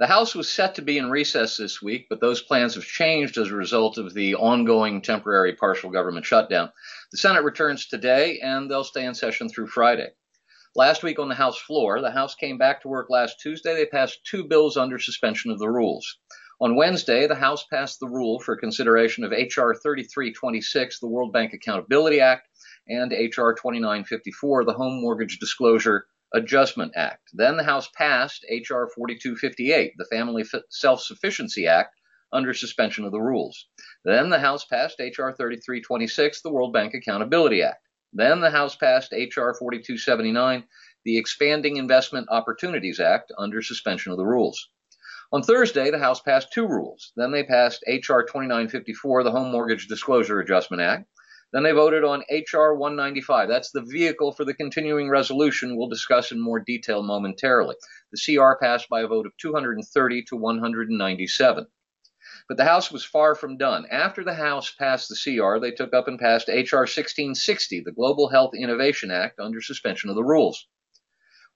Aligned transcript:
The 0.00 0.06
House 0.06 0.34
was 0.34 0.48
set 0.48 0.76
to 0.76 0.82
be 0.82 0.96
in 0.96 1.10
recess 1.10 1.58
this 1.58 1.82
week, 1.82 2.06
but 2.08 2.22
those 2.22 2.40
plans 2.40 2.74
have 2.74 2.84
changed 2.84 3.36
as 3.36 3.50
a 3.50 3.54
result 3.54 3.98
of 3.98 4.14
the 4.14 4.34
ongoing 4.34 5.02
temporary 5.02 5.54
partial 5.54 5.90
government 5.90 6.24
shutdown. 6.24 6.72
The 7.12 7.18
Senate 7.18 7.44
returns 7.44 7.86
today, 7.86 8.40
and 8.40 8.70
they'll 8.70 8.82
stay 8.82 9.04
in 9.04 9.12
session 9.14 9.50
through 9.50 9.66
Friday. 9.66 10.08
Last 10.74 11.02
week 11.02 11.18
on 11.18 11.28
the 11.28 11.34
House 11.34 11.58
floor, 11.58 12.00
the 12.00 12.12
House 12.12 12.34
came 12.34 12.56
back 12.56 12.80
to 12.80 12.88
work 12.88 13.10
last 13.10 13.40
Tuesday. 13.42 13.74
They 13.74 13.84
passed 13.84 14.24
two 14.24 14.44
bills 14.44 14.78
under 14.78 14.98
suspension 14.98 15.50
of 15.50 15.58
the 15.58 15.68
rules. 15.68 16.16
On 16.62 16.76
Wednesday, 16.76 17.26
the 17.26 17.34
House 17.34 17.66
passed 17.70 18.00
the 18.00 18.08
rule 18.08 18.40
for 18.40 18.56
consideration 18.56 19.22
of 19.22 19.34
H.R. 19.34 19.74
3326, 19.74 21.00
the 21.00 21.08
World 21.08 21.34
Bank 21.34 21.52
Accountability 21.52 22.22
Act, 22.22 22.48
and 22.88 23.12
H.R. 23.12 23.52
2954, 23.52 24.64
the 24.64 24.72
Home 24.72 25.02
Mortgage 25.02 25.38
Disclosure 25.38 26.06
Adjustment 26.32 26.92
Act. 26.96 27.30
Then 27.32 27.56
the 27.56 27.64
House 27.64 27.88
passed 27.94 28.44
H.R. 28.48 28.88
4258, 28.94 29.94
the 29.96 30.04
Family 30.04 30.44
Self 30.68 31.02
Sufficiency 31.02 31.66
Act, 31.66 31.94
under 32.32 32.54
suspension 32.54 33.04
of 33.04 33.12
the 33.12 33.20
rules. 33.20 33.66
Then 34.04 34.30
the 34.30 34.38
House 34.38 34.64
passed 34.64 35.00
H.R. 35.00 35.32
3326, 35.32 36.42
the 36.42 36.52
World 36.52 36.72
Bank 36.72 36.94
Accountability 36.94 37.62
Act. 37.62 37.86
Then 38.12 38.40
the 38.40 38.50
House 38.50 38.76
passed 38.76 39.12
H.R. 39.12 39.54
4279, 39.54 40.64
the 41.04 41.18
Expanding 41.18 41.76
Investment 41.76 42.28
Opportunities 42.30 43.00
Act, 43.00 43.32
under 43.38 43.62
suspension 43.62 44.12
of 44.12 44.18
the 44.18 44.26
rules. 44.26 44.68
On 45.32 45.42
Thursday, 45.42 45.90
the 45.90 45.98
House 45.98 46.20
passed 46.20 46.52
two 46.52 46.66
rules. 46.66 47.12
Then 47.16 47.30
they 47.30 47.44
passed 47.44 47.84
H.R. 47.86 48.24
2954, 48.24 49.22
the 49.22 49.30
Home 49.30 49.52
Mortgage 49.52 49.86
Disclosure 49.86 50.40
Adjustment 50.40 50.82
Act. 50.82 51.06
Then 51.52 51.64
they 51.64 51.72
voted 51.72 52.04
on 52.04 52.22
H.R. 52.28 52.76
195. 52.76 53.48
That's 53.48 53.72
the 53.72 53.82
vehicle 53.82 54.32
for 54.32 54.44
the 54.44 54.54
continuing 54.54 55.08
resolution 55.08 55.76
we'll 55.76 55.88
discuss 55.88 56.30
in 56.30 56.40
more 56.40 56.60
detail 56.60 57.02
momentarily. 57.02 57.74
The 58.12 58.36
CR 58.36 58.54
passed 58.62 58.88
by 58.88 59.00
a 59.00 59.08
vote 59.08 59.26
of 59.26 59.36
230 59.36 60.22
to 60.24 60.36
197. 60.36 61.66
But 62.46 62.56
the 62.56 62.64
House 62.64 62.92
was 62.92 63.04
far 63.04 63.34
from 63.34 63.56
done. 63.56 63.86
After 63.90 64.22
the 64.22 64.34
House 64.34 64.70
passed 64.70 65.08
the 65.08 65.16
CR, 65.16 65.58
they 65.58 65.72
took 65.72 65.92
up 65.92 66.06
and 66.06 66.18
passed 66.18 66.48
H.R. 66.48 66.82
1660, 66.82 67.80
the 67.80 67.92
Global 67.92 68.28
Health 68.28 68.54
Innovation 68.54 69.10
Act, 69.10 69.40
under 69.40 69.60
suspension 69.60 70.08
of 70.08 70.16
the 70.16 70.24
rules. 70.24 70.68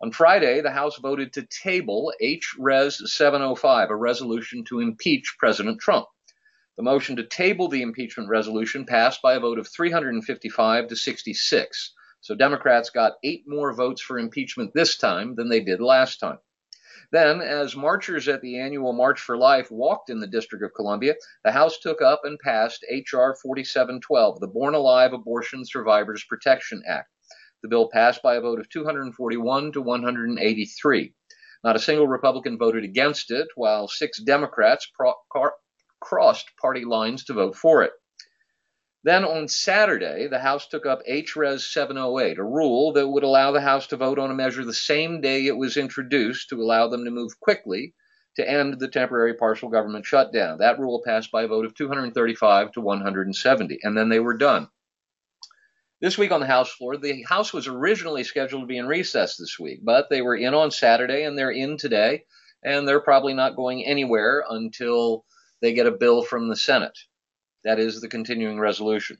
On 0.03 0.11
Friday, 0.11 0.61
the 0.61 0.73
House 0.73 0.99
voted 0.99 1.33
to 1.33 1.47
table 1.47 2.13
H.Res. 2.21 3.01
705, 3.13 3.91
a 3.91 3.97
resolution 3.97 4.65
to 4.65 4.81
impeach 4.81 5.37
President 5.39 5.81
Trump. 5.81 6.07
The 6.77 6.83
motion 6.83 7.17
to 7.17 7.25
table 7.25 7.69
the 7.69 7.83
impeachment 7.83 8.29
resolution 8.29 8.85
passed 8.85 9.23
by 9.23 9.35
a 9.35 9.41
vote 9.41 9.61
of 9.61 9.69
355 9.69 10.89
to 10.89 10.97
66. 10.97 11.95
So 12.21 12.35
Democrats 12.35 12.91
got 12.91 13.19
eight 13.23 13.45
more 13.47 13.73
votes 13.73 14.01
for 14.01 14.19
impeachment 14.19 14.73
this 14.75 14.97
time 14.97 15.37
than 15.37 15.49
they 15.49 15.61
did 15.61 15.81
last 15.81 16.19
time. 16.19 16.39
Then, 17.13 17.41
as 17.41 17.77
marchers 17.77 18.27
at 18.27 18.41
the 18.41 18.59
annual 18.59 18.93
March 18.93 19.21
for 19.21 19.37
Life 19.37 19.71
walked 19.71 20.11
in 20.11 20.19
the 20.19 20.27
District 20.27 20.65
of 20.65 20.75
Columbia, 20.75 21.15
the 21.45 21.53
House 21.53 21.79
took 21.79 22.03
up 22.03 22.23
and 22.25 22.41
passed 22.41 22.85
H.R. 22.89 23.37
4712, 23.37 24.41
the 24.41 24.49
Born 24.49 24.75
Alive 24.75 25.13
Abortion 25.13 25.65
Survivors 25.65 26.25
Protection 26.29 26.83
Act. 26.89 27.09
The 27.63 27.69
bill 27.69 27.89
passed 27.89 28.21
by 28.21 28.35
a 28.35 28.41
vote 28.41 28.59
of 28.59 28.69
241 28.69 29.73
to 29.73 29.81
183. 29.81 31.15
Not 31.63 31.77
a 31.77 31.79
single 31.79 32.09
Republican 32.09 32.59
voted 32.59 32.83
against 32.83 33.31
it, 33.31 33.47
while 33.55 33.87
six 33.87 34.21
Democrats 34.21 34.91
pro- 34.93 35.15
crossed 36.05 36.51
party 36.61 36.85
lines 36.85 37.25
to 37.25 37.33
vote 37.33 37.57
for 37.57 37.83
it. 37.83 37.93
Then 39.05 39.25
on 39.25 39.49
Saturday, 39.49 40.29
the 40.29 40.39
House 40.39 40.69
took 40.69 40.87
up 40.87 41.03
HRES 41.07 41.61
708, 41.73 42.39
a 42.39 42.43
rule 42.43 42.93
that 42.93 43.09
would 43.09 43.23
allow 43.23 43.53
the 43.53 43.61
House 43.61 43.87
to 43.89 43.97
vote 43.97 44.19
on 44.19 44.31
a 44.31 44.35
measure 44.35 44.65
the 44.65 44.73
same 44.73 45.21
day 45.21 45.47
it 45.47 45.57
was 45.57 45.77
introduced 45.77 46.49
to 46.49 46.63
allow 46.63 46.89
them 46.89 47.05
to 47.05 47.11
move 47.11 47.39
quickly 47.41 47.95
to 48.37 48.49
end 48.49 48.79
the 48.79 48.89
temporary 48.89 49.35
partial 49.35 49.69
government 49.69 50.07
shutdown. 50.07 50.59
That 50.59 50.79
rule 50.79 51.03
passed 51.05 51.31
by 51.31 51.43
a 51.43 51.49
vote 51.49 51.67
of 51.67 51.75
235 51.75 52.73
to 52.73 52.81
170, 52.81 53.79
and 53.83 53.97
then 53.97 54.09
they 54.09 54.21
were 54.21 54.37
done. 54.37 54.69
This 56.01 56.19
week 56.19 56.33
on 56.33 56.41
the 56.41 56.47
House 56.47 56.71
floor, 56.71 56.97
the 56.97 57.23
House 57.29 57.53
was 57.53 57.67
originally 57.67 58.25
scheduled 58.25 58.63
to 58.63 58.67
be 58.67 58.79
in 58.79 58.87
recess 58.87 59.37
this 59.37 59.59
week, 59.59 59.81
but 59.83 60.09
they 60.11 60.23
were 60.23 60.37
in 60.37 60.55
on 60.55 60.71
Saturday 60.71 61.25
and 61.25 61.37
they're 61.37 61.51
in 61.51 61.77
today, 61.77 62.25
and 62.63 62.89
they're 62.89 63.01
probably 63.01 63.35
not 63.35 63.57
going 63.57 63.85
anywhere 63.85 64.45
until 64.49 65.25
they 65.65 65.73
get 65.73 65.87
a 65.87 65.91
bill 65.91 66.23
from 66.23 66.49
the 66.49 66.57
Senate. 66.57 66.99
That 67.65 67.79
is 67.79 68.03
the 68.03 68.09
continuing 68.09 68.61
resolution. 68.61 69.17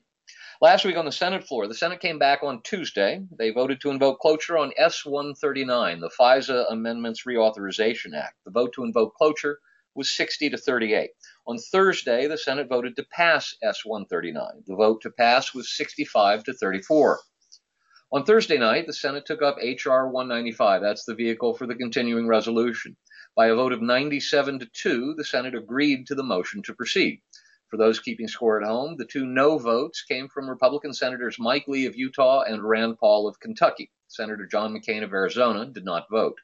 Last 0.61 0.85
week 0.85 0.95
on 0.95 1.05
the 1.05 1.11
Senate 1.11 1.43
floor, 1.43 1.67
the 1.67 1.73
Senate 1.73 1.99
came 1.99 2.19
back 2.19 2.43
on 2.43 2.61
Tuesday. 2.61 3.19
They 3.35 3.49
voted 3.49 3.81
to 3.81 3.89
invoke 3.89 4.19
cloture 4.19 4.55
on 4.55 4.71
S 4.77 5.03
139, 5.03 6.01
the 6.01 6.11
FISA 6.11 6.71
Amendments 6.71 7.23
Reauthorization 7.25 8.15
Act. 8.15 8.35
The 8.45 8.51
vote 8.51 8.73
to 8.73 8.83
invoke 8.83 9.15
cloture 9.15 9.57
was 9.95 10.11
60 10.11 10.51
to 10.51 10.57
38. 10.57 11.09
On 11.47 11.57
Thursday, 11.57 12.27
the 12.27 12.37
Senate 12.37 12.69
voted 12.69 12.95
to 12.97 13.05
pass 13.11 13.55
S 13.63 13.81
139. 13.83 14.65
The 14.67 14.75
vote 14.75 15.01
to 15.01 15.09
pass 15.09 15.51
was 15.55 15.75
65 15.75 16.43
to 16.43 16.53
34. 16.53 17.21
On 18.11 18.23
Thursday 18.23 18.59
night, 18.59 18.85
the 18.85 18.93
Senate 18.93 19.25
took 19.25 19.41
up 19.41 19.57
H.R. 19.59 20.09
195. 20.09 20.83
That's 20.83 21.05
the 21.05 21.15
vehicle 21.15 21.55
for 21.55 21.65
the 21.65 21.73
continuing 21.73 22.27
resolution. 22.27 22.95
By 23.35 23.47
a 23.47 23.55
vote 23.55 23.73
of 23.73 23.81
97 23.81 24.59
to 24.59 24.65
2, 24.65 25.15
the 25.15 25.25
Senate 25.25 25.55
agreed 25.55 26.07
to 26.07 26.15
the 26.15 26.23
motion 26.23 26.63
to 26.63 26.73
proceed. 26.73 27.21
For 27.67 27.75
those 27.75 27.99
keeping 27.99 28.29
score 28.29 28.61
at 28.61 28.65
home, 28.65 28.95
the 28.95 29.03
two 29.03 29.25
no 29.25 29.57
votes 29.57 30.03
came 30.03 30.29
from 30.29 30.49
Republican 30.49 30.93
Senators 30.93 31.37
Mike 31.37 31.67
Lee 31.67 31.85
of 31.85 31.97
Utah 31.97 32.43
and 32.43 32.63
Rand 32.63 32.97
Paul 32.97 33.27
of 33.27 33.41
Kentucky. 33.41 33.91
Senator 34.07 34.45
John 34.45 34.73
McCain 34.73 35.03
of 35.03 35.11
Arizona 35.11 35.65
did 35.65 35.83
not 35.83 36.09
vote. 36.09 36.39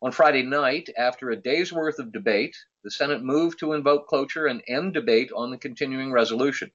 On 0.00 0.10
Friday 0.10 0.42
night, 0.42 0.88
after 0.96 1.28
a 1.28 1.36
day's 1.36 1.70
worth 1.70 1.98
of 1.98 2.12
debate, 2.12 2.56
the 2.82 2.90
Senate 2.90 3.22
moved 3.22 3.58
to 3.58 3.74
invoke 3.74 4.06
cloture 4.06 4.46
and 4.46 4.62
end 4.66 4.94
debate 4.94 5.30
on 5.36 5.50
the 5.50 5.58
continuing 5.58 6.12
resolution. 6.12 6.70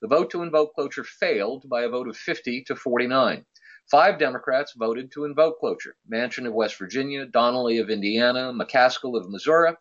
The 0.00 0.08
vote 0.08 0.30
to 0.30 0.42
invoke 0.42 0.72
cloture 0.72 1.04
failed 1.04 1.68
by 1.68 1.82
a 1.82 1.90
vote 1.90 2.08
of 2.08 2.16
50 2.16 2.64
to 2.64 2.74
49. 2.74 3.44
Five 3.90 4.18
Democrats 4.18 4.72
voted 4.76 5.12
to 5.12 5.26
invoke 5.26 5.60
cloture 5.60 5.94
Manchin 6.10 6.44
of 6.44 6.52
West 6.54 6.76
Virginia, 6.76 7.24
Donnelly 7.24 7.78
of 7.78 7.88
Indiana, 7.88 8.52
McCaskill 8.52 9.16
of 9.16 9.30
Missouri, 9.30 9.74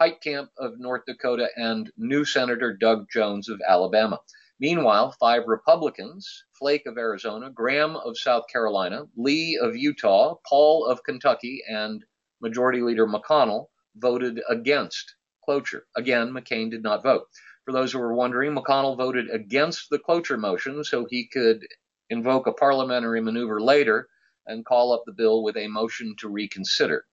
Heitkamp 0.00 0.48
of 0.56 0.78
North 0.78 1.02
Dakota, 1.06 1.50
and 1.56 1.92
new 1.98 2.24
Senator 2.24 2.72
Doug 2.74 3.04
Jones 3.12 3.50
of 3.50 3.60
Alabama. 3.68 4.18
Meanwhile, 4.60 5.14
five 5.20 5.42
Republicans 5.46 6.44
Flake 6.58 6.86
of 6.86 6.96
Arizona, 6.96 7.50
Graham 7.50 7.96
of 7.96 8.16
South 8.16 8.44
Carolina, 8.50 9.02
Lee 9.14 9.58
of 9.62 9.76
Utah, 9.76 10.36
Paul 10.48 10.86
of 10.86 11.04
Kentucky, 11.04 11.62
and 11.68 12.02
Majority 12.40 12.80
Leader 12.80 13.06
McConnell 13.06 13.66
voted 13.94 14.40
against 14.48 15.16
cloture. 15.44 15.84
Again, 15.94 16.32
McCain 16.32 16.70
did 16.70 16.82
not 16.82 17.02
vote. 17.02 17.26
For 17.66 17.72
those 17.72 17.92
who 17.92 17.98
were 17.98 18.14
wondering, 18.14 18.54
McConnell 18.54 18.96
voted 18.96 19.28
against 19.28 19.90
the 19.90 19.98
cloture 19.98 20.38
motion 20.38 20.82
so 20.82 21.04
he 21.10 21.28
could 21.28 21.66
invoke 22.10 22.46
a 22.46 22.52
parliamentary 22.52 23.20
maneuver 23.20 23.60
later 23.60 24.08
and 24.46 24.66
call 24.66 24.92
up 24.92 25.04
the 25.06 25.12
bill 25.12 25.42
with 25.42 25.56
a 25.56 25.68
motion 25.68 26.14
to 26.18 26.28
reconsider. 26.28 27.06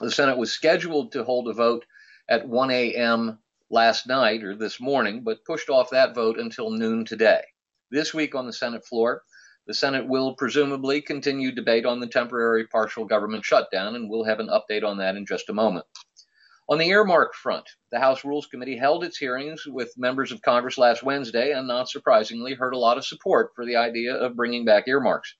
The 0.00 0.10
Senate 0.10 0.38
was 0.38 0.52
scheduled 0.52 1.12
to 1.12 1.24
hold 1.24 1.48
a 1.48 1.52
vote 1.52 1.84
at 2.28 2.46
1 2.46 2.70
a.m. 2.70 3.38
last 3.70 4.06
night 4.06 4.44
or 4.44 4.54
this 4.54 4.80
morning, 4.80 5.24
but 5.24 5.44
pushed 5.44 5.70
off 5.70 5.90
that 5.90 6.14
vote 6.14 6.38
until 6.38 6.70
noon 6.70 7.04
today. 7.04 7.42
This 7.90 8.14
week 8.14 8.34
on 8.34 8.46
the 8.46 8.52
Senate 8.52 8.86
floor, 8.86 9.22
the 9.66 9.74
Senate 9.74 10.06
will 10.06 10.34
presumably 10.34 11.00
continue 11.00 11.52
debate 11.52 11.84
on 11.84 12.00
the 12.00 12.06
temporary 12.06 12.66
partial 12.66 13.04
government 13.04 13.44
shutdown, 13.44 13.96
and 13.96 14.08
we'll 14.08 14.24
have 14.24 14.40
an 14.40 14.48
update 14.48 14.84
on 14.84 14.98
that 14.98 15.16
in 15.16 15.26
just 15.26 15.48
a 15.48 15.54
moment. 15.54 15.84
On 16.70 16.76
the 16.76 16.90
earmark 16.90 17.32
front, 17.34 17.66
the 17.90 17.98
House 17.98 18.26
Rules 18.26 18.46
Committee 18.46 18.76
held 18.76 19.02
its 19.02 19.16
hearings 19.16 19.64
with 19.66 19.96
members 19.96 20.32
of 20.32 20.42
Congress 20.42 20.76
last 20.76 21.02
Wednesday 21.02 21.52
and, 21.52 21.66
not 21.66 21.88
surprisingly, 21.88 22.52
heard 22.52 22.74
a 22.74 22.78
lot 22.78 22.98
of 22.98 23.06
support 23.06 23.52
for 23.56 23.64
the 23.64 23.76
idea 23.76 24.14
of 24.14 24.36
bringing 24.36 24.66
back 24.66 24.86
earmarks. 24.86 25.34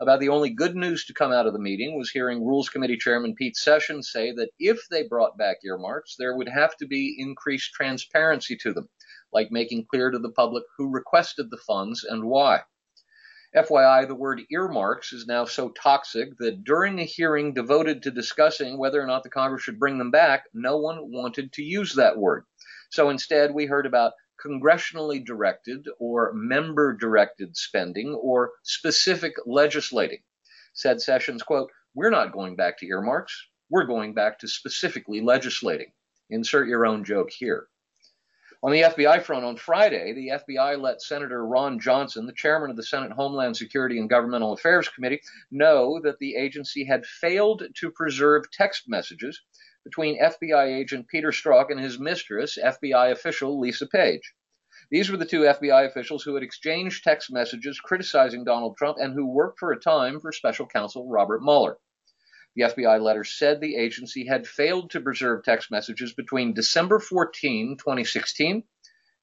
About 0.00 0.18
the 0.18 0.30
only 0.30 0.50
good 0.50 0.74
news 0.74 1.04
to 1.04 1.14
come 1.14 1.30
out 1.30 1.46
of 1.46 1.52
the 1.52 1.60
meeting 1.60 1.96
was 1.96 2.10
hearing 2.10 2.44
Rules 2.44 2.68
Committee 2.68 2.96
Chairman 2.96 3.36
Pete 3.36 3.54
Sessions 3.54 4.10
say 4.10 4.32
that 4.32 4.50
if 4.58 4.80
they 4.90 5.06
brought 5.06 5.38
back 5.38 5.58
earmarks, 5.64 6.16
there 6.18 6.36
would 6.36 6.48
have 6.48 6.76
to 6.78 6.86
be 6.88 7.14
increased 7.16 7.72
transparency 7.74 8.56
to 8.56 8.72
them, 8.72 8.88
like 9.32 9.52
making 9.52 9.86
clear 9.88 10.10
to 10.10 10.18
the 10.18 10.32
public 10.32 10.64
who 10.76 10.90
requested 10.90 11.48
the 11.52 11.58
funds 11.58 12.02
and 12.02 12.24
why. 12.24 12.62
FYI, 13.54 14.08
the 14.08 14.14
word 14.14 14.40
earmarks 14.50 15.12
is 15.12 15.26
now 15.26 15.44
so 15.44 15.68
toxic 15.68 16.38
that 16.38 16.64
during 16.64 16.98
a 16.98 17.04
hearing 17.04 17.52
devoted 17.52 18.02
to 18.02 18.10
discussing 18.10 18.78
whether 18.78 18.98
or 19.02 19.06
not 19.06 19.22
the 19.22 19.28
Congress 19.28 19.62
should 19.62 19.78
bring 19.78 19.98
them 19.98 20.10
back, 20.10 20.44
no 20.54 20.78
one 20.78 21.12
wanted 21.12 21.52
to 21.52 21.62
use 21.62 21.94
that 21.94 22.16
word. 22.16 22.46
So 22.90 23.10
instead, 23.10 23.52
we 23.52 23.66
heard 23.66 23.84
about 23.84 24.14
congressionally 24.42 25.22
directed 25.22 25.86
or 25.98 26.32
member 26.32 26.94
directed 26.94 27.54
spending 27.54 28.14
or 28.14 28.52
specific 28.62 29.34
legislating. 29.44 30.22
Said 30.72 31.02
Sessions, 31.02 31.42
quote, 31.42 31.70
We're 31.94 32.10
not 32.10 32.32
going 32.32 32.56
back 32.56 32.78
to 32.78 32.86
earmarks. 32.86 33.48
We're 33.68 33.84
going 33.84 34.14
back 34.14 34.38
to 34.38 34.48
specifically 34.48 35.20
legislating. 35.20 35.92
Insert 36.30 36.68
your 36.68 36.86
own 36.86 37.04
joke 37.04 37.30
here. 37.30 37.68
On 38.64 38.70
the 38.70 38.82
FBI 38.82 39.20
front, 39.24 39.44
on 39.44 39.56
Friday, 39.56 40.12
the 40.12 40.28
FBI 40.28 40.80
let 40.80 41.02
Senator 41.02 41.44
Ron 41.44 41.80
Johnson, 41.80 42.26
the 42.26 42.32
chairman 42.32 42.70
of 42.70 42.76
the 42.76 42.84
Senate 42.84 43.10
Homeland 43.10 43.56
Security 43.56 43.98
and 43.98 44.08
Governmental 44.08 44.52
Affairs 44.52 44.88
Committee, 44.88 45.20
know 45.50 46.00
that 46.04 46.20
the 46.20 46.36
agency 46.36 46.84
had 46.84 47.04
failed 47.04 47.64
to 47.74 47.90
preserve 47.90 48.48
text 48.52 48.84
messages 48.86 49.42
between 49.82 50.22
FBI 50.22 50.78
agent 50.78 51.08
Peter 51.08 51.32
Strzok 51.32 51.72
and 51.72 51.80
his 51.80 51.98
mistress, 51.98 52.56
FBI 52.56 53.10
official 53.10 53.58
Lisa 53.58 53.88
Page. 53.88 54.32
These 54.92 55.10
were 55.10 55.16
the 55.16 55.26
two 55.26 55.40
FBI 55.40 55.84
officials 55.84 56.22
who 56.22 56.34
had 56.34 56.44
exchanged 56.44 57.02
text 57.02 57.32
messages 57.32 57.80
criticizing 57.80 58.44
Donald 58.44 58.76
Trump 58.76 58.98
and 59.00 59.12
who 59.12 59.26
worked 59.26 59.58
for 59.58 59.72
a 59.72 59.80
time 59.80 60.20
for 60.20 60.30
special 60.30 60.66
counsel 60.66 61.08
Robert 61.08 61.42
Mueller. 61.42 61.78
The 62.54 62.64
FBI 62.64 63.00
letter 63.00 63.24
said 63.24 63.60
the 63.60 63.76
agency 63.76 64.26
had 64.26 64.46
failed 64.46 64.90
to 64.90 65.00
preserve 65.00 65.42
text 65.42 65.70
messages 65.70 66.12
between 66.12 66.52
December 66.52 66.98
14, 66.98 67.78
2016 67.78 68.64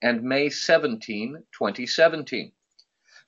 and 0.02 0.24
May 0.24 0.50
17, 0.50 1.44
2017. 1.52 2.52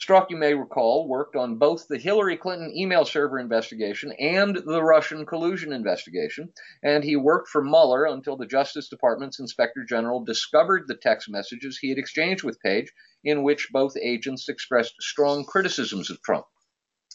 Strzok, 0.02 0.32
you 0.32 0.38
may 0.38 0.56
recall, 0.56 1.08
worked 1.08 1.36
on 1.36 1.60
both 1.60 1.88
the 1.88 2.00
Hillary 2.00 2.36
Clinton 2.36 2.76
email 2.76 3.06
server 3.06 3.38
investigation 3.38 4.12
and 4.14 4.56
the 4.56 4.82
Russian 4.82 5.28
collusion 5.28 5.72
investigation, 5.72 6.52
and 6.82 7.04
he 7.04 7.16
worked 7.16 7.50
for 7.50 7.64
Mueller 7.64 8.06
until 8.06 8.36
the 8.36 8.48
Justice 8.48 8.90
Department's 8.90 9.40
Inspector 9.40 9.84
General 9.86 10.24
discovered 10.24 10.88
the 10.88 10.96
text 10.96 11.30
messages 11.30 11.78
he 11.78 11.90
had 11.90 12.00
exchanged 12.00 12.44
with 12.44 12.60
Page, 12.62 12.92
in 13.24 13.44
which 13.44 13.70
both 13.72 13.96
agents 14.02 14.50
expressed 14.50 14.96
strong 15.00 15.46
criticisms 15.46 16.10
of 16.10 16.20
Trump. 16.24 16.48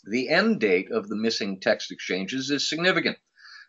The 0.09 0.29
end 0.29 0.61
date 0.61 0.93
of 0.93 1.09
the 1.09 1.17
missing 1.17 1.59
text 1.59 1.91
exchanges 1.91 2.51
is 2.51 2.69
significant. 2.69 3.19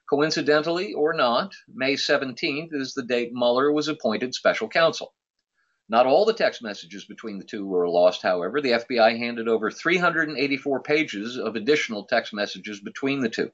Coincidentally 0.07 0.94
or 0.94 1.13
not, 1.13 1.54
May 1.68 1.95
17th 1.95 2.74
is 2.74 2.94
the 2.94 3.04
date 3.04 3.31
Mueller 3.34 3.72
was 3.72 3.88
appointed 3.88 4.36
special 4.36 4.69
counsel. 4.69 5.16
Not 5.89 6.06
all 6.06 6.25
the 6.25 6.34
text 6.34 6.62
messages 6.62 7.06
between 7.06 7.39
the 7.39 7.45
two 7.45 7.66
were 7.66 7.89
lost, 7.89 8.22
however. 8.22 8.62
The 8.62 8.74
FBI 8.74 9.18
handed 9.18 9.48
over 9.48 9.72
384 9.72 10.84
pages 10.84 11.38
of 11.38 11.56
additional 11.56 12.06
text 12.06 12.34
messages 12.34 12.80
between 12.81 13.22
the 13.22 13.30
two. 13.30 13.51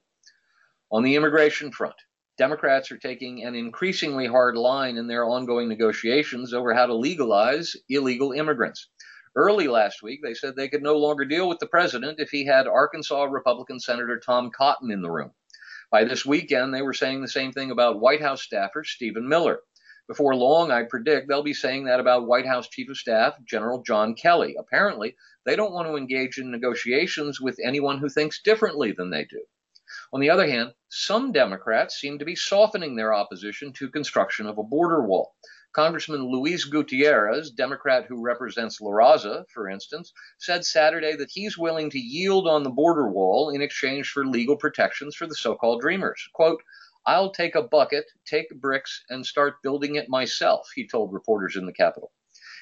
On 0.91 1.03
the 1.03 1.15
immigration 1.15 1.71
front, 1.71 1.95
Democrats 2.37 2.91
are 2.91 2.97
taking 2.97 3.43
an 3.45 3.55
increasingly 3.55 4.25
hard 4.25 4.57
line 4.57 4.97
in 4.97 5.07
their 5.07 5.23
ongoing 5.23 5.69
negotiations 5.69 6.53
over 6.53 6.73
how 6.73 6.87
to 6.87 6.95
legalize 6.95 7.75
illegal 7.87 8.31
immigrants. 8.31 8.89
Early 9.35 9.67
last 9.67 10.03
week, 10.03 10.21
they 10.21 10.35
said 10.35 10.55
they 10.55 10.69
could 10.69 10.83
no 10.83 10.97
longer 10.97 11.25
deal 11.25 11.49
with 11.49 11.59
the 11.59 11.65
president 11.65 12.19
if 12.19 12.29
he 12.29 12.45
had 12.45 12.67
Arkansas 12.67 13.23
Republican 13.23 13.79
Senator 13.79 14.19
Tom 14.19 14.51
Cotton 14.51 14.91
in 14.91 15.01
the 15.01 15.09
room. 15.09 15.31
By 15.89 16.03
this 16.03 16.25
weekend, 16.25 16.73
they 16.73 16.81
were 16.81 16.93
saying 16.93 17.21
the 17.21 17.27
same 17.27 17.51
thing 17.51 17.71
about 17.71 17.99
White 17.99 18.21
House 18.21 18.43
staffer 18.43 18.83
Stephen 18.83 19.27
Miller. 19.27 19.61
Before 20.07 20.35
long, 20.35 20.69
I 20.69 20.83
predict 20.83 21.27
they'll 21.27 21.43
be 21.43 21.53
saying 21.53 21.85
that 21.85 21.99
about 21.99 22.27
White 22.27 22.45
House 22.45 22.67
Chief 22.67 22.89
of 22.89 22.97
Staff 22.97 23.35
General 23.45 23.81
John 23.81 24.13
Kelly. 24.15 24.55
Apparently, 24.59 25.15
they 25.45 25.55
don't 25.55 25.73
want 25.73 25.87
to 25.87 25.95
engage 25.95 26.37
in 26.37 26.51
negotiations 26.51 27.39
with 27.39 27.59
anyone 27.63 27.97
who 27.97 28.09
thinks 28.09 28.41
differently 28.41 28.91
than 28.91 29.09
they 29.09 29.25
do. 29.25 29.43
On 30.11 30.19
the 30.19 30.29
other 30.29 30.47
hand, 30.47 30.73
some 30.89 31.31
Democrats 31.31 31.99
seem 31.99 32.19
to 32.19 32.25
be 32.25 32.35
softening 32.35 32.95
their 32.95 33.13
opposition 33.13 33.73
to 33.73 33.89
construction 33.89 34.45
of 34.45 34.57
a 34.57 34.63
border 34.63 35.03
wall. 35.03 35.35
Congressman 35.73 36.23
Luis 36.23 36.65
Gutierrez, 36.65 37.49
Democrat 37.49 38.05
who 38.05 38.21
represents 38.21 38.79
La 38.79 38.91
Raza, 38.91 39.43
for 39.49 39.67
instance, 39.67 40.13
said 40.37 40.63
Saturday 40.63 41.15
that 41.15 41.31
he's 41.31 41.57
willing 41.57 41.89
to 41.89 41.97
yield 41.97 42.47
on 42.47 42.61
the 42.61 42.69
border 42.69 43.09
wall 43.09 43.49
in 43.49 43.59
exchange 43.59 44.11
for 44.11 44.23
legal 44.23 44.55
protections 44.55 45.15
for 45.15 45.25
the 45.25 45.33
so 45.33 45.55
called 45.55 45.81
Dreamers. 45.81 46.29
Quote, 46.33 46.61
I'll 47.07 47.31
take 47.31 47.55
a 47.55 47.63
bucket, 47.63 48.05
take 48.23 48.49
bricks, 48.61 49.03
and 49.09 49.25
start 49.25 49.63
building 49.63 49.95
it 49.95 50.07
myself, 50.09 50.69
he 50.75 50.87
told 50.87 51.11
reporters 51.11 51.55
in 51.55 51.65
the 51.65 51.73
Capitol. 51.73 52.11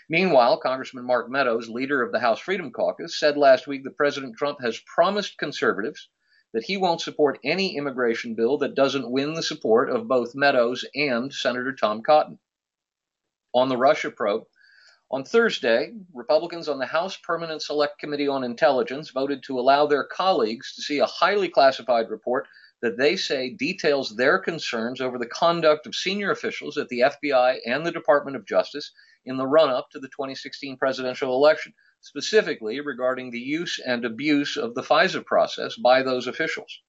Meanwhile, 0.07 0.61
Congressman 0.61 1.05
Mark 1.05 1.29
Meadows, 1.29 1.67
leader 1.67 2.01
of 2.01 2.13
the 2.13 2.19
House 2.19 2.39
Freedom 2.39 2.71
Caucus, 2.71 3.19
said 3.19 3.35
last 3.35 3.67
week 3.67 3.83
that 3.83 3.97
President 3.97 4.37
Trump 4.37 4.61
has 4.61 4.79
promised 4.85 5.37
conservatives 5.37 6.07
that 6.53 6.63
he 6.63 6.77
won't 6.77 7.01
support 7.01 7.39
any 7.43 7.75
immigration 7.75 8.35
bill 8.35 8.57
that 8.59 8.73
doesn't 8.73 9.11
win 9.11 9.33
the 9.33 9.43
support 9.43 9.89
of 9.89 10.07
both 10.07 10.33
Meadows 10.33 10.85
and 10.95 11.33
Senator 11.33 11.73
Tom 11.73 12.01
Cotton. 12.03 12.39
On 13.53 13.68
the 13.68 13.77
Russia 13.77 14.09
probe, 14.09 14.45
on 15.12 15.25
Thursday, 15.25 15.92
Republicans 16.13 16.69
on 16.69 16.80
the 16.80 16.86
House 16.86 17.18
Permanent 17.18 17.62
Select 17.62 18.00
Committee 18.00 18.30
on 18.30 18.45
Intelligence 18.45 19.09
voted 19.09 19.44
to 19.44 19.59
allow 19.59 19.86
their 19.86 20.06
colleagues 20.06 20.74
to 20.74 20.81
see 20.81 21.00
a 21.00 21.06
highly 21.06 21.50
classified 21.50 22.09
report 22.09 22.48
that 22.81 22.98
they 22.98 23.18
say 23.18 23.50
details 23.50 24.15
their 24.15 24.39
concerns 24.39 25.01
over 25.01 25.18
the 25.18 25.25
conduct 25.25 25.86
of 25.86 25.95
senior 25.95 26.31
officials 26.31 26.77
at 26.77 26.88
the 26.88 27.01
FBI 27.01 27.59
and 27.65 27.86
the 27.86 27.92
Department 27.92 28.38
of 28.38 28.45
Justice 28.45 28.94
in 29.25 29.36
the 29.36 29.45
run 29.45 29.69
up 29.69 29.89
to 29.92 30.00
the 30.00 30.07
2016 30.07 30.77
presidential 30.77 31.36
election, 31.36 31.74
specifically 32.00 32.80
regarding 32.80 33.31
the 33.31 33.39
use 33.39 33.80
and 33.86 34.06
abuse 34.06 34.56
of 34.56 34.75
the 34.75 34.81
FISA 34.81 35.25
process 35.25 35.75
by 35.75 36.01
those 36.01 36.25
officials. 36.25 36.80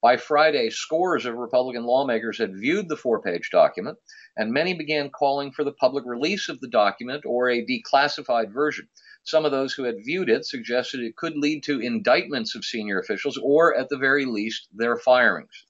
By 0.00 0.16
Friday, 0.16 0.70
scores 0.70 1.26
of 1.26 1.34
Republican 1.34 1.82
lawmakers 1.82 2.38
had 2.38 2.54
viewed 2.56 2.88
the 2.88 2.96
four 2.96 3.20
page 3.20 3.50
document, 3.50 3.98
and 4.36 4.52
many 4.52 4.72
began 4.72 5.10
calling 5.10 5.50
for 5.50 5.64
the 5.64 5.72
public 5.72 6.04
release 6.06 6.48
of 6.48 6.60
the 6.60 6.68
document 6.68 7.24
or 7.26 7.50
a 7.50 7.66
declassified 7.66 8.52
version. 8.52 8.88
Some 9.24 9.44
of 9.44 9.50
those 9.50 9.74
who 9.74 9.82
had 9.82 10.04
viewed 10.04 10.28
it 10.28 10.46
suggested 10.46 11.00
it 11.00 11.16
could 11.16 11.36
lead 11.36 11.64
to 11.64 11.80
indictments 11.80 12.54
of 12.54 12.64
senior 12.64 13.00
officials 13.00 13.36
or, 13.42 13.76
at 13.76 13.88
the 13.88 13.98
very 13.98 14.24
least, 14.24 14.68
their 14.72 14.96
firings. 14.96 15.66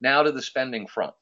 Now 0.00 0.22
to 0.22 0.30
the 0.30 0.40
spending 0.40 0.86
front. 0.86 1.14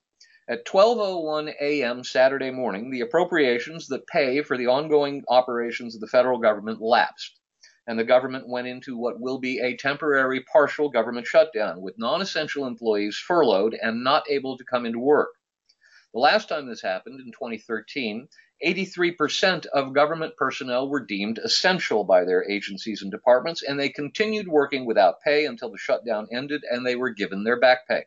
At 0.47 0.67
12:01 0.67 1.55
a.m. 1.59 2.05
Saturday 2.05 2.51
morning, 2.51 2.91
the 2.91 3.01
appropriations 3.01 3.89
that 3.89 4.07
pay 4.07 4.43
for 4.43 4.59
the 4.59 4.67
ongoing 4.67 5.25
operations 5.29 5.95
of 5.95 6.03
the 6.03 6.07
federal 6.07 6.39
government 6.39 6.83
lapsed, 6.83 7.41
and 7.87 7.99
the 7.99 8.05
government 8.05 8.49
went 8.49 8.67
into 8.67 8.97
what 8.97 9.21
will 9.21 9.39
be 9.39 9.61
a 9.61 9.77
temporary 9.77 10.43
partial 10.53 10.89
government 10.89 11.27
shutdown 11.27 11.81
with 11.81 11.99
non-essential 11.99 12.67
employees 12.67 13.17
furloughed 13.17 13.75
and 13.81 14.03
not 14.03 14.29
able 14.31 14.59
to 14.59 14.65
come 14.65 14.85
into 14.85 14.99
work. 14.99 15.31
The 16.13 16.21
last 16.21 16.49
time 16.49 16.67
this 16.67 16.83
happened 16.83 17.21
in 17.21 17.33
2013, 17.33 18.29
83% 18.65 19.67
of 19.67 19.93
government 19.93 20.35
personnel 20.37 20.89
were 20.89 21.05
deemed 21.05 21.39
essential 21.39 22.05
by 22.05 22.25
their 22.25 22.51
agencies 22.51 23.03
and 23.03 23.11
departments, 23.11 23.63
and 23.63 23.79
they 23.79 23.91
continued 23.91 24.49
working 24.49 24.87
without 24.87 25.21
pay 25.21 25.45
until 25.45 25.71
the 25.71 25.79
shutdown 25.79 26.27
ended 26.33 26.63
and 26.71 26.87
they 26.87 26.97
were 26.97 27.11
given 27.11 27.45
their 27.45 27.61
back 27.61 27.87
pay. 27.87 28.05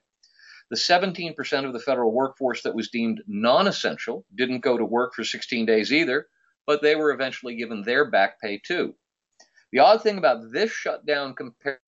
The 0.69 0.75
17% 0.75 1.65
of 1.65 1.73
the 1.73 1.79
federal 1.79 2.11
workforce 2.11 2.63
that 2.63 2.75
was 2.75 2.89
deemed 2.89 3.23
non 3.27 3.67
essential 3.67 4.25
didn't 4.33 4.59
go 4.59 4.77
to 4.77 4.85
work 4.85 5.13
for 5.13 5.23
16 5.23 5.65
days 5.65 5.93
either, 5.93 6.27
but 6.65 6.81
they 6.81 6.95
were 6.95 7.11
eventually 7.11 7.55
given 7.55 7.83
their 7.83 8.09
back 8.09 8.39
pay 8.41 8.59
too. 8.59 8.95
The 9.71 9.80
odd 9.80 10.01
thing 10.01 10.18
about 10.18 10.51
this 10.51 10.71
shutdown 10.71 11.36
compared 11.36 11.80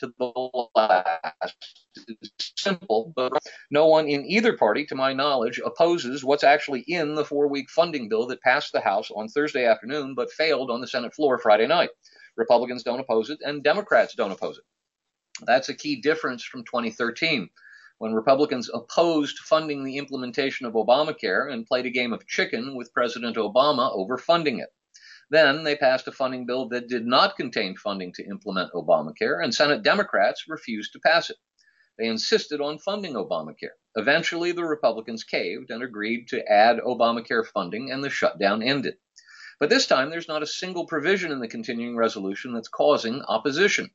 to 0.00 0.12
the 0.18 0.68
last 0.76 1.56
is 1.96 2.30
simple, 2.56 3.12
but 3.16 3.32
no 3.72 3.86
one 3.86 4.08
in 4.08 4.24
either 4.24 4.56
party, 4.56 4.86
to 4.86 4.94
my 4.94 5.12
knowledge, 5.12 5.60
opposes 5.64 6.22
what's 6.22 6.44
actually 6.44 6.80
in 6.86 7.16
the 7.16 7.24
four 7.24 7.48
week 7.48 7.68
funding 7.70 8.08
bill 8.08 8.26
that 8.28 8.42
passed 8.42 8.72
the 8.72 8.80
House 8.80 9.10
on 9.10 9.26
Thursday 9.26 9.64
afternoon 9.64 10.14
but 10.14 10.30
failed 10.30 10.70
on 10.70 10.80
the 10.80 10.86
Senate 10.86 11.12
floor 11.12 11.38
Friday 11.38 11.66
night. 11.66 11.90
Republicans 12.36 12.84
don't 12.84 13.00
oppose 13.00 13.30
it, 13.30 13.38
and 13.44 13.64
Democrats 13.64 14.14
don't 14.14 14.30
oppose 14.30 14.58
it. 14.58 14.64
That's 15.44 15.68
a 15.68 15.74
key 15.74 16.00
difference 16.00 16.44
from 16.44 16.62
2013 16.62 17.48
when 17.98 18.14
Republicans 18.14 18.70
opposed 18.72 19.38
funding 19.38 19.82
the 19.82 19.96
implementation 19.98 20.66
of 20.66 20.74
Obamacare 20.74 21.52
and 21.52 21.66
played 21.66 21.86
a 21.86 21.90
game 21.90 22.12
of 22.12 22.26
chicken 22.28 22.76
with 22.76 22.92
President 22.92 23.36
Obama 23.36 23.90
over 23.92 24.18
funding 24.18 24.60
it. 24.60 24.68
Then 25.30 25.64
they 25.64 25.76
passed 25.76 26.06
a 26.08 26.12
funding 26.12 26.46
bill 26.46 26.68
that 26.68 26.88
did 26.88 27.06
not 27.06 27.36
contain 27.36 27.76
funding 27.76 28.12
to 28.14 28.24
implement 28.24 28.72
Obamacare, 28.72 29.42
and 29.42 29.54
Senate 29.54 29.82
Democrats 29.82 30.48
refused 30.48 30.92
to 30.92 31.00
pass 31.00 31.30
it. 31.30 31.36
They 31.98 32.06
insisted 32.06 32.60
on 32.60 32.78
funding 32.78 33.14
Obamacare. 33.14 33.76
Eventually, 33.94 34.52
the 34.52 34.64
Republicans 34.64 35.22
caved 35.22 35.70
and 35.70 35.82
agreed 35.82 36.28
to 36.28 36.44
add 36.50 36.78
Obamacare 36.78 37.46
funding, 37.46 37.90
and 37.90 38.02
the 38.02 38.10
shutdown 38.10 38.62
ended. 38.62 38.98
But 39.60 39.70
this 39.70 39.86
time, 39.86 40.10
there's 40.10 40.28
not 40.28 40.42
a 40.42 40.46
single 40.46 40.86
provision 40.86 41.30
in 41.30 41.38
the 41.38 41.48
continuing 41.48 41.96
resolution 41.96 42.52
that's 42.52 42.68
causing 42.68 43.22
opposition. 43.22 43.90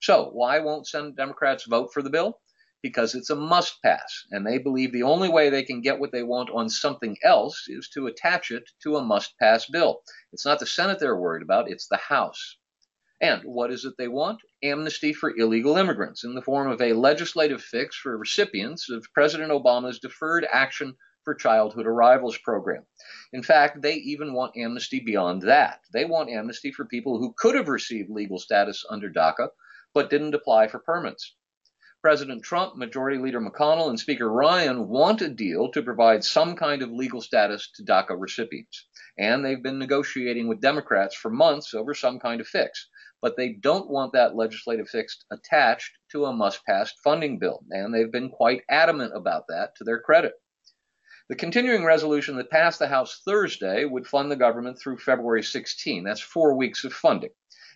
So, 0.00 0.30
why 0.30 0.58
won't 0.60 0.86
Senate 0.86 1.16
Democrats 1.16 1.64
vote 1.64 1.92
for 1.92 2.02
the 2.02 2.10
bill? 2.10 2.40
Because 2.82 3.14
it's 3.14 3.30
a 3.30 3.36
must 3.36 3.82
pass, 3.82 4.24
and 4.30 4.46
they 4.46 4.58
believe 4.58 4.92
the 4.92 5.02
only 5.02 5.28
way 5.28 5.50
they 5.50 5.62
can 5.62 5.80
get 5.80 5.98
what 5.98 6.12
they 6.12 6.22
want 6.22 6.50
on 6.50 6.68
something 6.68 7.16
else 7.24 7.64
is 7.68 7.88
to 7.88 8.06
attach 8.06 8.50
it 8.50 8.70
to 8.82 8.96
a 8.96 9.02
must 9.02 9.36
pass 9.38 9.66
bill. 9.66 10.02
It's 10.32 10.44
not 10.44 10.60
the 10.60 10.66
Senate 10.66 10.98
they're 11.00 11.16
worried 11.16 11.42
about, 11.42 11.70
it's 11.70 11.88
the 11.88 11.96
House. 11.96 12.56
And 13.20 13.42
what 13.42 13.72
is 13.72 13.84
it 13.84 13.94
they 13.98 14.06
want? 14.06 14.40
Amnesty 14.62 15.12
for 15.12 15.36
illegal 15.36 15.76
immigrants 15.76 16.22
in 16.22 16.34
the 16.34 16.42
form 16.42 16.70
of 16.70 16.80
a 16.80 16.92
legislative 16.92 17.60
fix 17.60 17.96
for 17.96 18.16
recipients 18.16 18.88
of 18.90 19.04
President 19.12 19.50
Obama's 19.50 19.98
Deferred 19.98 20.46
Action 20.52 20.94
for 21.24 21.34
Childhood 21.34 21.86
Arrivals 21.86 22.38
program. 22.38 22.86
In 23.32 23.42
fact, 23.42 23.82
they 23.82 23.94
even 23.94 24.34
want 24.34 24.56
amnesty 24.56 25.00
beyond 25.00 25.42
that. 25.42 25.80
They 25.92 26.04
want 26.04 26.30
amnesty 26.30 26.70
for 26.70 26.84
people 26.84 27.18
who 27.18 27.34
could 27.36 27.56
have 27.56 27.68
received 27.68 28.08
legal 28.08 28.38
status 28.38 28.84
under 28.88 29.10
DACA 29.10 29.48
but 29.94 30.10
didn't 30.10 30.34
apply 30.34 30.68
for 30.68 30.78
permits. 30.78 31.34
President 32.02 32.42
Trump, 32.44 32.76
Majority 32.76 33.18
Leader 33.18 33.40
McConnell, 33.40 33.88
and 33.88 33.98
Speaker 33.98 34.30
Ryan 34.30 34.88
want 34.88 35.20
a 35.20 35.28
deal 35.28 35.70
to 35.72 35.82
provide 35.82 36.22
some 36.22 36.54
kind 36.54 36.82
of 36.82 36.90
legal 36.90 37.20
status 37.20 37.70
to 37.74 37.84
DACA 37.84 38.14
recipients. 38.18 38.86
And 39.18 39.44
they've 39.44 39.62
been 39.62 39.78
negotiating 39.80 40.46
with 40.48 40.60
Democrats 40.60 41.16
for 41.16 41.30
months 41.30 41.74
over 41.74 41.94
some 41.94 42.20
kind 42.20 42.40
of 42.40 42.46
fix. 42.46 42.88
but 43.20 43.36
they 43.36 43.50
don't 43.54 43.90
want 43.90 44.12
that 44.12 44.36
legislative 44.36 44.88
fix 44.88 45.24
attached 45.32 45.92
to 46.12 46.26
a 46.26 46.32
must 46.32 46.64
pass 46.64 46.92
funding 47.02 47.38
bill, 47.38 47.64
and 47.70 47.92
they've 47.92 48.12
been 48.12 48.30
quite 48.30 48.62
adamant 48.70 49.12
about 49.16 49.44
that 49.48 49.74
to 49.76 49.84
their 49.84 50.00
credit. 50.00 50.34
The 51.28 51.36
continuing 51.36 51.84
resolution 51.84 52.36
that 52.36 52.50
passed 52.50 52.78
the 52.78 52.88
House 52.88 53.20
Thursday 53.24 53.84
would 53.84 54.06
fund 54.06 54.30
the 54.30 54.36
government 54.36 54.78
through 54.78 54.98
February 54.98 55.42
16. 55.42 56.04
That's 56.04 56.20
four 56.20 56.54
weeks 56.54 56.84
of 56.84 56.92
funding. 56.92 57.30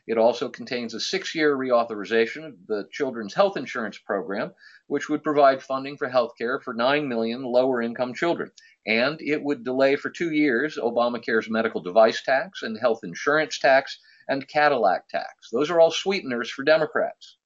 It 0.05 0.19
also 0.19 0.49
contains 0.49 0.95
a 0.95 1.01
six 1.01 1.33
year 1.33 1.57
reauthorization 1.57 2.45
of 2.45 2.67
the 2.67 2.89
Children's 2.91 3.35
Health 3.35 3.57
Insurance 3.57 3.99
Program, 3.99 4.53
which 4.89 5.09
would 5.09 5.23
provide 5.23 5.63
funding 5.63 5.97
for 5.97 6.09
health 6.09 6.33
care 6.37 6.59
for 6.59 6.75
9 6.75 7.09
million 7.09 7.45
lower 7.45 7.81
income 7.81 8.13
children. 8.13 8.51
And 8.85 9.21
it 9.23 9.41
would 9.41 9.63
delay 9.63 9.95
for 9.95 10.11
two 10.11 10.33
years 10.33 10.77
Obamacare's 10.77 11.49
medical 11.49 11.81
device 11.81 12.21
tax 12.23 12.63
and 12.63 12.77
health 12.77 13.05
insurance 13.05 13.61
tax 13.61 14.01
and 14.29 14.49
Cadillac 14.49 15.09
tax. 15.09 15.51
Those 15.53 15.71
are 15.71 15.79
all 15.79 15.93
sweeteners 15.93 16.51
for 16.51 16.65
Democrats. 16.65 17.37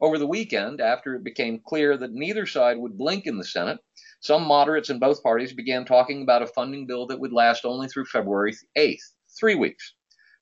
Over 0.00 0.18
the 0.18 0.26
weekend, 0.26 0.80
after 0.80 1.14
it 1.14 1.22
became 1.22 1.60
clear 1.60 1.96
that 1.96 2.12
neither 2.12 2.44
side 2.44 2.78
would 2.78 2.98
blink 2.98 3.26
in 3.26 3.38
the 3.38 3.44
Senate, 3.44 3.78
some 4.18 4.42
moderates 4.42 4.90
in 4.90 4.98
both 4.98 5.22
parties 5.22 5.52
began 5.52 5.84
talking 5.84 6.22
about 6.22 6.42
a 6.42 6.46
funding 6.48 6.86
bill 6.86 7.06
that 7.06 7.20
would 7.20 7.32
last 7.32 7.64
only 7.64 7.86
through 7.86 8.06
February 8.06 8.54
8th, 8.76 9.12
three 9.38 9.54
weeks. 9.54 9.94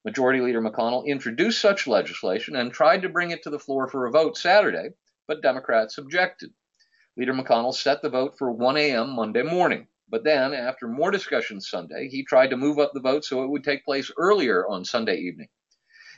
Majority 0.04 0.40
Leader 0.40 0.60
McConnell 0.60 1.06
introduced 1.06 1.60
such 1.60 1.86
legislation 1.86 2.56
and 2.56 2.72
tried 2.72 3.02
to 3.02 3.08
bring 3.08 3.30
it 3.30 3.42
to 3.44 3.50
the 3.50 3.58
floor 3.58 3.88
for 3.88 4.06
a 4.06 4.10
vote 4.10 4.36
Saturday, 4.36 4.90
but 5.28 5.42
Democrats 5.42 5.98
objected. 5.98 6.52
Leader 7.16 7.34
McConnell 7.34 7.74
set 7.74 8.02
the 8.02 8.10
vote 8.10 8.36
for 8.36 8.50
1 8.50 8.76
a.m. 8.76 9.10
Monday 9.10 9.42
morning. 9.42 9.86
But 10.08 10.24
then, 10.24 10.52
after 10.52 10.88
more 10.88 11.10
discussion 11.10 11.60
Sunday, 11.60 12.08
he 12.08 12.24
tried 12.24 12.50
to 12.50 12.56
move 12.56 12.78
up 12.78 12.92
the 12.92 13.00
vote 13.00 13.24
so 13.24 13.44
it 13.44 13.48
would 13.50 13.64
take 13.64 13.84
place 13.84 14.10
earlier 14.18 14.66
on 14.66 14.84
Sunday 14.84 15.16
evening. 15.18 15.48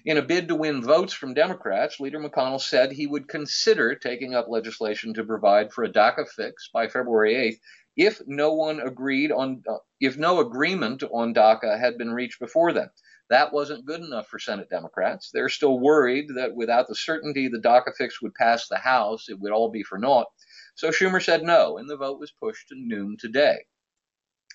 In 0.07 0.19
a 0.19 0.23
bid 0.23 0.49
to 0.49 0.55
win 0.55 0.83
votes 0.83 1.13
from 1.13 1.35
Democrats, 1.35 2.01
Leader 2.01 2.19
McConnell 2.19 2.61
said 2.61 2.91
he 2.91 3.07
would 3.07 3.29
consider 3.29 3.95
taking 3.95 4.35
up 4.35 4.49
legislation 4.49 5.15
to 5.15 5.25
provide 5.25 5.73
for 5.73 5.85
a 5.85 5.93
DACA 5.93 6.29
fix 6.29 6.69
by 6.73 6.89
February 6.89 7.35
8th 7.35 7.61
if 7.97 8.21
no 8.27 8.53
one 8.53 8.81
agreed 8.81 9.31
on 9.31 9.63
uh, 9.69 9.77
if 10.01 10.17
no 10.17 10.41
agreement 10.41 11.03
on 11.05 11.33
DACA 11.33 11.79
had 11.79 11.97
been 11.97 12.13
reached 12.13 12.41
before 12.41 12.73
then. 12.73 12.91
That 13.31 13.53
wasn't 13.53 13.87
good 13.87 14.03
enough 14.03 14.29
for 14.29 14.39
Senate 14.39 14.69
Democrats. 14.69 15.31
They're 15.33 15.49
still 15.49 15.79
worried 15.79 16.29
that 16.35 16.55
without 16.55 16.89
the 16.89 16.95
certainty 16.95 17.49
the 17.49 17.59
DACA 17.59 17.95
fix 17.97 18.21
would 18.21 18.35
pass 18.35 18.69
the 18.69 18.77
House, 18.77 19.29
it 19.29 19.41
would 19.41 19.53
all 19.53 19.71
be 19.71 19.83
for 19.83 19.99
naught. 19.99 20.27
So 20.75 20.91
Schumer 20.91 21.23
said 21.23 21.43
no, 21.43 21.79
and 21.79 21.89
the 21.89 21.97
vote 21.97 22.21
was 22.21 22.33
pushed 22.33 22.69
to 22.69 22.75
noon 22.77 23.17
today. 23.19 23.65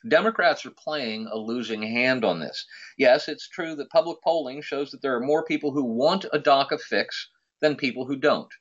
Democrats 0.07 0.65
are 0.65 0.71
playing 0.71 1.27
a 1.27 1.37
losing 1.37 1.81
hand 1.81 2.23
on 2.23 2.39
this. 2.39 2.65
Yes, 2.97 3.27
it's 3.27 3.49
true 3.49 3.75
that 3.75 3.89
public 3.89 4.21
polling 4.23 4.61
shows 4.61 4.91
that 4.91 5.01
there 5.01 5.15
are 5.15 5.19
more 5.19 5.43
people 5.43 5.71
who 5.71 5.83
want 5.83 6.25
a 6.31 6.39
DACA 6.39 6.79
fix 6.79 7.29
than 7.61 7.75
people 7.75 8.05
who 8.05 8.15
don't. 8.15 8.53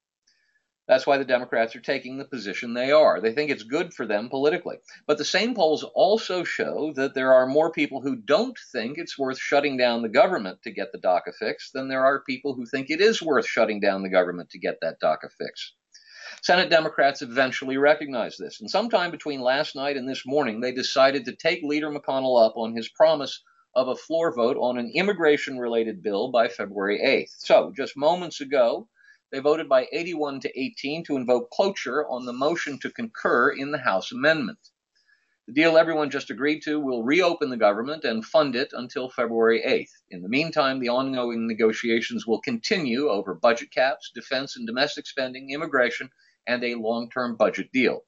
That's 0.88 1.06
why 1.06 1.18
the 1.18 1.24
Democrats 1.24 1.76
are 1.76 1.80
taking 1.80 2.16
the 2.16 2.24
position 2.24 2.72
they 2.72 2.90
are. 2.90 3.20
They 3.20 3.32
think 3.32 3.50
it's 3.50 3.62
good 3.62 3.92
for 3.92 4.06
them 4.06 4.30
politically. 4.30 4.78
But 5.06 5.18
the 5.18 5.24
same 5.24 5.54
polls 5.54 5.84
also 5.94 6.44
show 6.44 6.94
that 6.96 7.12
there 7.14 7.34
are 7.34 7.46
more 7.46 7.70
people 7.70 8.00
who 8.00 8.16
don't 8.16 8.58
think 8.72 8.96
it's 8.96 9.18
worth 9.18 9.38
shutting 9.38 9.76
down 9.76 10.00
the 10.00 10.08
government 10.08 10.62
to 10.62 10.72
get 10.72 10.90
the 10.90 10.98
DACA 10.98 11.34
fix 11.38 11.70
than 11.72 11.88
there 11.88 12.06
are 12.06 12.24
people 12.24 12.54
who 12.54 12.64
think 12.64 12.88
it 12.88 13.02
is 13.02 13.20
worth 13.20 13.46
shutting 13.46 13.80
down 13.80 14.02
the 14.02 14.08
government 14.08 14.48
to 14.50 14.58
get 14.58 14.78
that 14.80 14.98
DACA 14.98 15.30
fix. 15.38 15.74
Senate 16.42 16.70
Democrats 16.70 17.20
eventually 17.20 17.76
recognized 17.76 18.38
this, 18.38 18.60
and 18.60 18.70
sometime 18.70 19.10
between 19.10 19.40
last 19.40 19.74
night 19.74 19.96
and 19.96 20.08
this 20.08 20.24
morning, 20.24 20.60
they 20.60 20.72
decided 20.72 21.24
to 21.24 21.34
take 21.34 21.62
Leader 21.62 21.90
McConnell 21.90 22.46
up 22.46 22.56
on 22.56 22.74
his 22.74 22.88
promise 22.88 23.42
of 23.74 23.88
a 23.88 23.96
floor 23.96 24.34
vote 24.34 24.56
on 24.56 24.78
an 24.78 24.90
immigration 24.94 25.58
related 25.58 26.02
bill 26.02 26.30
by 26.30 26.48
February 26.48 27.00
8th. 27.04 27.34
So, 27.38 27.72
just 27.76 27.96
moments 27.96 28.40
ago, 28.40 28.88
they 29.30 29.40
voted 29.40 29.68
by 29.68 29.86
81 29.92 30.40
to 30.40 30.60
18 30.60 31.04
to 31.04 31.16
invoke 31.16 31.50
cloture 31.50 32.08
on 32.08 32.24
the 32.24 32.32
motion 32.32 32.78
to 32.78 32.90
concur 32.90 33.50
in 33.50 33.70
the 33.70 33.78
House 33.78 34.10
amendment. 34.10 34.58
The 35.46 35.54
deal 35.54 35.78
everyone 35.78 36.10
just 36.10 36.30
agreed 36.30 36.60
to 36.64 36.78
will 36.78 37.02
reopen 37.02 37.48
the 37.48 37.56
government 37.56 38.04
and 38.04 38.24
fund 38.24 38.54
it 38.54 38.72
until 38.74 39.08
February 39.08 39.62
8th. 39.66 39.92
In 40.10 40.22
the 40.22 40.28
meantime, 40.28 40.78
the 40.78 40.90
ongoing 40.90 41.46
negotiations 41.46 42.26
will 42.26 42.40
continue 42.40 43.08
over 43.08 43.34
budget 43.34 43.70
caps, 43.70 44.10
defense 44.14 44.56
and 44.56 44.66
domestic 44.66 45.06
spending, 45.06 45.50
immigration, 45.50 46.10
and 46.46 46.62
a 46.64 46.74
long 46.74 47.08
term 47.10 47.36
budget 47.36 47.72
deal. 47.72 48.04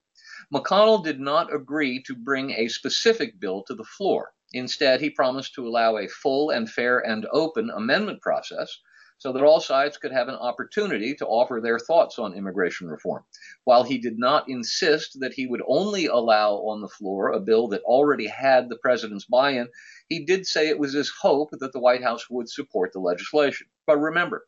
McConnell 0.52 1.02
did 1.02 1.20
not 1.20 1.54
agree 1.54 2.02
to 2.02 2.14
bring 2.14 2.50
a 2.50 2.68
specific 2.68 3.40
bill 3.40 3.62
to 3.62 3.74
the 3.74 3.84
floor. 3.84 4.32
Instead, 4.52 5.00
he 5.00 5.08
promised 5.08 5.54
to 5.54 5.66
allow 5.66 5.96
a 5.96 6.08
full 6.08 6.50
and 6.50 6.70
fair 6.70 6.98
and 6.98 7.26
open 7.32 7.70
amendment 7.70 8.20
process 8.20 8.80
so 9.20 9.32
that 9.32 9.42
all 9.42 9.60
sides 9.60 9.98
could 9.98 10.12
have 10.12 10.28
an 10.28 10.34
opportunity 10.34 11.14
to 11.14 11.26
offer 11.26 11.60
their 11.60 11.78
thoughts 11.78 12.18
on 12.18 12.32
immigration 12.32 12.88
reform. 12.88 13.22
While 13.64 13.84
he 13.84 13.98
did 13.98 14.18
not 14.18 14.48
insist 14.48 15.20
that 15.20 15.34
he 15.34 15.46
would 15.46 15.62
only 15.68 16.06
allow 16.06 16.54
on 16.54 16.80
the 16.80 16.88
floor 16.88 17.28
a 17.28 17.38
bill 17.38 17.68
that 17.68 17.82
already 17.82 18.26
had 18.26 18.70
the 18.70 18.78
president's 18.78 19.26
buy 19.26 19.50
in, 19.50 19.68
he 20.08 20.24
did 20.24 20.46
say 20.46 20.68
it 20.68 20.78
was 20.78 20.94
his 20.94 21.10
hope 21.10 21.50
that 21.52 21.70
the 21.72 21.80
White 21.80 22.02
House 22.02 22.30
would 22.30 22.48
support 22.48 22.94
the 22.94 22.98
legislation. 22.98 23.66
But 23.86 23.98
remember, 23.98 24.46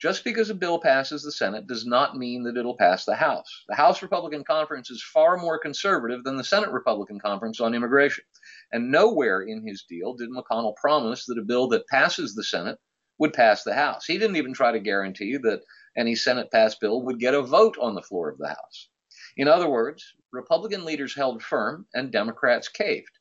just 0.00 0.22
because 0.22 0.50
a 0.50 0.54
bill 0.54 0.78
passes 0.78 1.24
the 1.24 1.32
Senate 1.32 1.66
does 1.66 1.84
not 1.84 2.16
mean 2.16 2.44
that 2.44 2.56
it'll 2.56 2.76
pass 2.76 3.04
the 3.04 3.16
House. 3.16 3.64
The 3.68 3.74
House 3.74 4.02
Republican 4.02 4.44
Conference 4.44 4.88
is 4.88 5.02
far 5.02 5.36
more 5.36 5.58
conservative 5.58 6.22
than 6.22 6.36
the 6.36 6.44
Senate 6.44 6.70
Republican 6.70 7.18
Conference 7.18 7.60
on 7.60 7.74
immigration. 7.74 8.22
And 8.70 8.92
nowhere 8.92 9.42
in 9.42 9.66
his 9.66 9.84
deal 9.88 10.14
did 10.14 10.30
McConnell 10.30 10.76
promise 10.76 11.26
that 11.26 11.38
a 11.38 11.44
bill 11.44 11.66
that 11.70 11.88
passes 11.88 12.36
the 12.36 12.44
Senate 12.44 12.78
would 13.22 13.32
pass 13.32 13.62
the 13.62 13.72
House. 13.72 14.04
He 14.04 14.18
didn't 14.18 14.34
even 14.34 14.52
try 14.52 14.72
to 14.72 14.80
guarantee 14.80 15.36
that 15.36 15.62
any 15.96 16.16
Senate 16.16 16.50
passed 16.50 16.80
bill 16.80 17.02
would 17.02 17.20
get 17.20 17.34
a 17.34 17.42
vote 17.42 17.76
on 17.80 17.94
the 17.94 18.02
floor 18.02 18.28
of 18.28 18.36
the 18.36 18.48
House. 18.48 18.88
In 19.36 19.46
other 19.46 19.70
words, 19.70 20.14
Republican 20.32 20.84
leaders 20.84 21.14
held 21.14 21.40
firm 21.40 21.86
and 21.94 22.10
Democrats 22.10 22.66
caved. 22.66 23.16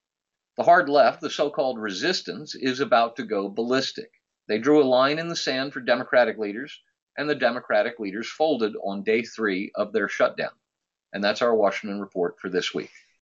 The 0.58 0.64
hard 0.64 0.90
left, 0.90 1.22
the 1.22 1.30
so 1.30 1.52
called 1.52 1.78
resistance, 1.78 2.56
is 2.56 2.80
about 2.80 3.16
to 3.18 3.24
go 3.24 3.48
ballistic. 3.48 4.10
They 4.48 4.58
drew 4.58 4.82
a 4.82 4.84
line 4.84 5.20
in 5.20 5.28
the 5.28 5.36
sand 5.36 5.72
for 5.72 5.82
Democratic 5.82 6.40
leaders, 6.40 6.82
and 7.16 7.30
the 7.30 7.36
Democratic 7.36 8.00
leaders 8.00 8.28
folded 8.28 8.74
on 8.84 9.04
day 9.04 9.22
three 9.22 9.72
of 9.76 9.94
their 9.94 10.10
shutdown. 10.10 10.50
And 11.14 11.24
that's 11.24 11.44
our 11.44 11.54
Washington 11.54 12.02
report 12.02 12.40
for 12.40 12.50
this 12.50 12.74
week. 12.74 12.90